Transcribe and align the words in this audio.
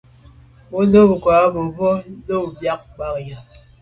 Bo 0.69 0.79
num 0.91 1.05
ngù 1.15 1.29
mebwô 1.55 1.89
num 2.27 2.45
miag 2.59 2.81
mage. 2.97 3.37